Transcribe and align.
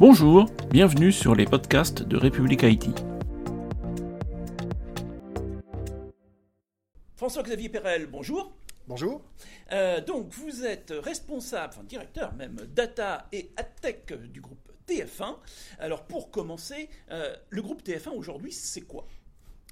Bonjour, 0.00 0.46
bienvenue 0.70 1.12
sur 1.12 1.34
les 1.34 1.44
podcasts 1.44 2.02
de 2.02 2.16
République 2.16 2.64
Haïti. 2.64 2.90
François-Xavier 7.16 7.68
Perel, 7.68 8.06
bonjour. 8.06 8.56
Bonjour. 8.88 9.20
Euh, 9.72 10.00
donc, 10.00 10.32
vous 10.32 10.64
êtes 10.64 10.94
responsable, 11.04 11.74
enfin 11.74 11.84
directeur 11.84 12.32
même, 12.32 12.56
data 12.74 13.28
et 13.30 13.50
tech 13.82 14.18
du 14.32 14.40
groupe 14.40 14.72
TF1. 14.88 15.36
Alors, 15.78 16.06
pour 16.06 16.30
commencer, 16.30 16.88
euh, 17.10 17.36
le 17.50 17.60
groupe 17.60 17.82
TF1 17.82 18.12
aujourd'hui, 18.12 18.52
c'est 18.52 18.80
quoi? 18.80 19.06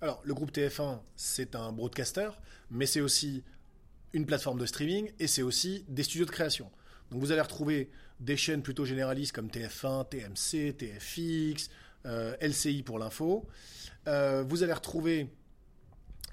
Alors, 0.00 0.20
le 0.24 0.34
groupe 0.34 0.50
TF1, 0.50 1.02
c'est 1.14 1.54
un 1.54 1.70
broadcaster, 1.70 2.30
mais 2.72 2.86
c'est 2.86 3.00
aussi 3.00 3.44
une 4.12 4.26
plateforme 4.26 4.58
de 4.58 4.66
streaming 4.66 5.08
et 5.20 5.28
c'est 5.28 5.42
aussi 5.42 5.84
des 5.86 6.02
studios 6.02 6.26
de 6.26 6.32
création. 6.32 6.68
Donc, 7.10 7.20
vous 7.20 7.32
allez 7.32 7.40
retrouver 7.40 7.90
des 8.20 8.36
chaînes 8.36 8.62
plutôt 8.62 8.84
généralistes 8.84 9.32
comme 9.32 9.48
TF1, 9.48 10.08
TMC, 10.08 10.76
TFX, 10.76 11.70
euh, 12.06 12.36
LCI 12.40 12.82
pour 12.82 12.98
l'info. 12.98 13.46
Euh, 14.06 14.44
vous 14.46 14.62
allez 14.62 14.72
retrouver 14.72 15.28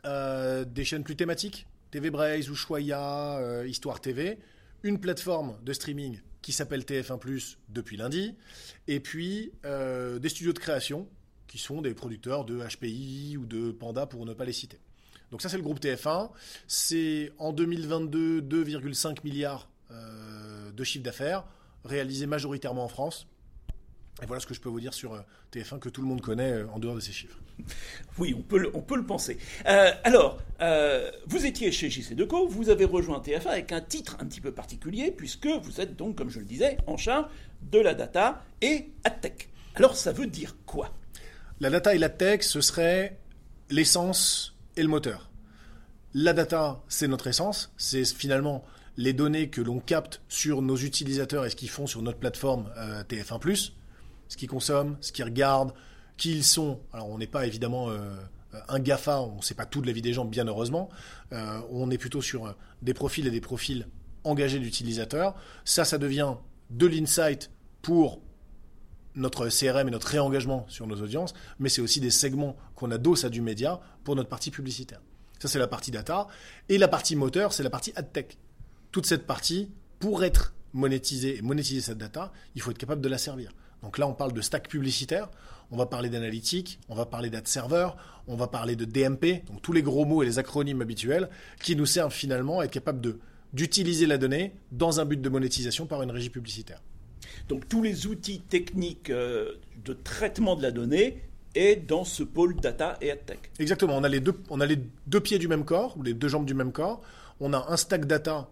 euh, 0.06 0.66
des 0.66 0.86
chaînes 0.86 1.04
plus 1.04 1.16
thématiques, 1.16 1.68
TV 1.92 2.10
Braze, 2.10 2.48
Ushuaïa, 2.48 3.64
Histoire 3.66 4.00
TV, 4.00 4.38
une 4.84 5.00
plateforme 5.00 5.58
de 5.64 5.74
streaming 5.74 6.20
qui 6.42 6.52
s'appelle 6.52 6.82
TF1 6.82 7.56
depuis 7.70 7.98
lundi, 7.98 8.36
et 8.88 9.00
puis 9.00 9.52
des 9.64 10.30
studios 10.30 10.54
de 10.54 10.60
création 10.60 11.08
qui 11.48 11.58
sont 11.58 11.82
des 11.82 11.94
producteurs 11.94 12.46
de 12.46 12.60
HPI 12.60 13.38
ou 13.38 13.46
de 13.46 13.72
Panda 13.72 14.06
pour 14.06 14.26
ne 14.26 14.34
pas 14.34 14.44
les 14.44 14.54
citer. 14.54 14.80
Donc 15.32 15.42
ça 15.42 15.50
c'est 15.50 15.58
le 15.58 15.64
groupe 15.64 15.80
TF1, 15.80 16.32
c'est 16.68 17.32
en 17.38 17.54
2022 17.54 18.42
2,5 18.42 19.20
milliards 19.24 19.70
de 20.74 20.84
chiffre 20.84 21.04
d'affaires, 21.04 21.46
réalisé 21.86 22.26
majoritairement 22.26 22.84
en 22.84 22.88
France. 22.88 23.28
Et 24.22 24.26
voilà 24.26 24.40
ce 24.40 24.46
que 24.46 24.54
je 24.54 24.62
peux 24.62 24.70
vous 24.70 24.80
dire 24.80 24.94
sur 24.94 25.14
euh, 25.14 25.22
TF1 25.54 25.80
que 25.80 25.90
tout 25.90 26.02
le 26.02 26.08
monde 26.08 26.22
connaît 26.22 26.52
euh, 26.52 26.68
en 26.68 26.80
dehors 26.80 26.96
de 26.96 27.00
ces 27.00 27.12
chiffres. 27.12 27.38
Oui, 28.20 28.36
on 28.38 28.42
peut 28.42 28.60
le, 28.60 28.72
on 28.76 28.82
peut 28.82 28.96
le 28.96 29.06
penser. 29.06 29.40
Euh, 29.66 29.92
alors, 30.04 30.40
vous 31.26 31.46
étiez 31.46 31.72
chez 31.72 31.90
JC 31.90 32.14
Deco, 32.14 32.48
vous 32.48 32.70
avez 32.70 32.86
rejoint 32.86 33.20
TF1 33.20 33.48
avec 33.48 33.72
un 33.72 33.82
titre 33.82 34.18
un 34.20 34.26
petit 34.26 34.40
peu 34.40 34.52
particulier, 34.52 35.12
puisque 35.12 35.48
vous 35.48 35.82
êtes 35.82 35.96
donc, 35.96 36.16
comme 36.16 36.30
je 36.30 36.40
le 36.40 36.46
disais, 36.46 36.78
en 36.86 36.96
charge 36.96 37.26
de 37.64 37.80
la 37.80 37.96
data 37.96 38.44
et 38.62 38.92
tech. 39.22 39.50
Alors, 39.76 39.96
ça 39.96 40.12
veut 40.12 40.28
dire 40.28 40.56
quoi? 40.66 40.92
La 41.60 41.70
data 41.70 41.96
et 41.96 41.98
la 41.98 42.10
tech, 42.10 42.44
ce 42.44 42.62
serait 42.62 43.18
l'essence 43.70 44.56
et 44.78 44.84
le 44.84 44.90
moteur. 44.90 45.30
La 46.14 46.34
data, 46.34 46.84
c'est 46.88 47.08
notre 47.08 47.28
essence, 47.28 47.74
c'est 47.78 48.06
finalement 48.06 48.64
les 48.98 49.14
données 49.14 49.50
que 49.50 49.62
l'on 49.62 49.80
capte 49.80 50.22
sur 50.28 50.62
nos 50.62 50.78
utilisateurs 50.78 51.46
et 51.46 51.50
ce 51.50 51.56
qu'ils 51.56 51.70
font 51.70 51.88
sur 51.88 52.02
notre 52.02 52.20
plateforme 52.20 52.72
euh, 52.78 53.04
TF1+, 53.04 53.72
ce 54.28 54.38
qu'ils 54.38 54.50
consomment, 54.50 54.98
ce 55.02 55.12
qu'ils 55.12 55.26
regardent, 55.26 55.74
qui 56.18 56.32
ils 56.32 56.44
sont. 56.44 56.80
Alors 56.92 57.10
on 57.10 57.18
n'est 57.18 57.28
pas 57.28 57.46
évidemment 57.46 57.90
euh, 57.90 58.16
un 58.68 58.80
GAFA, 58.80 59.22
on 59.22 59.38
ne 59.38 59.42
sait 59.42 59.56
pas 59.56 59.66
tout 59.66 59.82
de 59.82 59.88
la 59.88 59.94
vie 59.94 60.02
des 60.02 60.14
gens, 60.14 60.26
bien 60.26 60.48
heureusement. 60.48 60.90
Euh, 61.32 61.60
on 61.72 61.90
est 61.90 61.98
plutôt 61.98 62.22
sur 62.22 62.56
des 62.82 62.94
profils 62.94 63.26
et 63.26 63.32
des 63.32 63.42
profils 63.42 63.88
engagés 64.24 64.60
d'utilisateurs. 64.60 65.36
Ça, 65.66 65.86
ça 65.86 65.98
devient 65.98 66.36
de 66.70 66.88
l'insight 66.88 67.52
pour 67.82 68.22
notre 69.16 69.48
CRM 69.50 69.88
et 69.88 69.92
notre 69.92 70.08
réengagement 70.08 70.66
sur 70.70 70.88
nos 70.88 71.00
audiences, 71.02 71.34
mais 71.60 71.70
c'est 71.70 71.82
aussi 71.82 72.00
des 72.00 72.10
segments 72.10 72.56
qu'on 72.76 72.90
adosse 72.92 73.26
à 73.26 73.30
du 73.30 73.42
média 73.42 73.80
pour 74.04 74.16
notre 74.16 74.30
partie 74.30 74.50
publicitaire. 74.50 75.02
Ça, 75.40 75.48
c'est 75.48 75.60
la 75.60 75.68
partie 75.68 75.92
data. 75.92 76.28
Et 76.70 76.78
la 76.78 76.88
partie 76.88 77.16
moteur, 77.16 77.54
c'est 77.54 77.64
la 77.64 77.70
partie 77.70 77.92
ad 77.96 78.12
tech 78.14 78.38
toute 78.94 79.06
cette 79.06 79.28
partie, 79.28 79.70
pour 80.00 80.24
être 80.24 80.54
monétisée 80.72 81.38
et 81.38 81.42
monétiser 81.42 81.82
cette 81.82 81.98
data, 81.98 82.32
il 82.56 82.62
faut 82.62 82.72
être 82.72 82.78
capable 82.78 83.02
de 83.02 83.10
la 83.10 83.18
servir. 83.18 83.52
Donc 83.82 83.98
là, 83.98 84.08
on 84.08 84.14
parle 84.14 84.32
de 84.32 84.40
stack 84.40 84.70
publicitaire, 84.70 85.30
on 85.72 85.78
va 85.78 85.88
parler 85.88 86.10
d'analytique, 86.10 86.80
on 86.88 86.96
va 86.96 87.06
parler 87.06 87.30
d'ad 87.30 87.46
server, 87.48 87.90
on 88.28 88.36
va 88.36 88.48
parler 88.48 88.78
de 88.78 88.86
DMP, 88.86 89.44
donc 89.48 89.62
tous 89.62 89.74
les 89.74 89.82
gros 89.82 90.06
mots 90.06 90.24
et 90.24 90.26
les 90.26 90.40
acronymes 90.40 90.82
habituels 90.82 91.30
qui 91.62 91.76
nous 91.76 91.86
servent 91.86 92.14
finalement 92.14 92.62
à 92.62 92.66
être 92.66 92.72
capable 92.72 93.02
de 93.02 93.20
d'utiliser 93.52 94.08
la 94.08 94.18
donnée 94.18 94.56
dans 94.72 95.00
un 95.00 95.06
but 95.06 95.22
de 95.22 95.30
monétisation 95.30 95.86
par 95.86 96.02
une 96.02 96.10
régie 96.10 96.32
publicitaire. 96.32 96.82
Donc 97.50 97.70
tous 97.70 97.84
les 97.84 98.08
outils 98.08 98.42
techniques 98.42 99.12
euh, 99.12 99.54
de 99.86 99.94
traitement 99.94 100.56
de 100.56 100.64
la 100.64 100.72
donnée 100.72 101.22
est 101.54 101.76
dans 101.76 102.04
ce 102.04 102.24
pôle 102.24 102.56
data 102.56 102.98
et 103.00 103.12
ad 103.12 103.24
tech. 103.26 103.38
Exactement, 103.60 103.96
on 103.96 104.04
a 104.04 104.10
les 104.10 104.20
deux, 104.20 104.34
on 104.50 104.60
a 104.60 104.66
les 104.66 104.80
deux 105.06 105.20
pieds 105.20 105.38
du 105.38 105.48
même 105.48 105.66
corps, 105.66 105.96
ou 105.98 106.04
les 106.04 106.16
deux 106.16 106.30
jambes 106.30 106.46
du 106.46 106.56
même 106.56 106.72
corps. 106.72 107.02
On 107.40 107.54
a 107.54 107.72
un 107.72 107.78
stack 107.78 108.06
data 108.06 108.50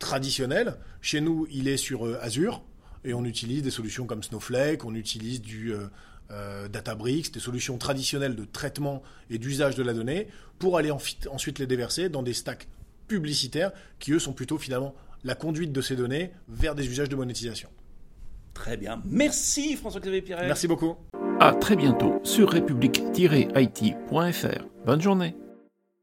traditionnel. 0.00 0.74
Chez 1.00 1.20
nous, 1.20 1.46
il 1.52 1.68
est 1.68 1.76
sur 1.76 2.04
euh, 2.04 2.18
Azure 2.20 2.64
et 3.04 3.14
on 3.14 3.24
utilise 3.24 3.62
des 3.62 3.70
solutions 3.70 4.06
comme 4.06 4.24
Snowflake, 4.24 4.84
on 4.84 4.96
utilise 4.96 5.40
du 5.40 5.72
euh, 5.72 5.86
euh, 6.32 6.66
Databricks, 6.66 7.32
des 7.32 7.38
solutions 7.38 7.78
traditionnelles 7.78 8.34
de 8.34 8.44
traitement 8.44 9.04
et 9.30 9.38
d'usage 9.38 9.76
de 9.76 9.84
la 9.84 9.94
donnée 9.94 10.26
pour 10.58 10.76
aller 10.76 10.90
ensuite 10.90 11.60
les 11.60 11.68
déverser 11.68 12.08
dans 12.08 12.24
des 12.24 12.34
stacks 12.34 12.66
publicitaires 13.06 13.70
qui, 14.00 14.12
eux, 14.12 14.18
sont 14.18 14.32
plutôt 14.32 14.58
finalement 14.58 14.96
la 15.22 15.34
conduite 15.34 15.72
de 15.72 15.80
ces 15.80 15.96
données 15.96 16.32
vers 16.48 16.74
des 16.74 16.88
usages 16.88 17.08
de 17.08 17.16
monétisation. 17.16 17.68
Très 18.54 18.76
bien. 18.76 19.00
Merci 19.04 19.76
François-Xavier 19.76 20.22
Pierre. 20.22 20.40
Merci 20.42 20.66
beaucoup. 20.66 20.96
À 21.38 21.52
très 21.52 21.76
bientôt 21.76 22.20
sur 22.24 22.50
république-it.fr. 22.50 24.64
Bonne 24.84 25.00
journée. 25.00 25.36